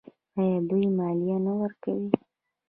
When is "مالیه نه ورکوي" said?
0.97-2.09